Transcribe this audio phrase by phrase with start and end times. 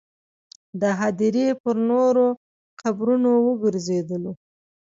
[0.81, 2.25] د هدیرې پر نورو
[2.81, 4.31] قبرونو وګرځېدلو.